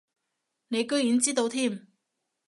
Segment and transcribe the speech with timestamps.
[0.69, 1.85] 你居然知道添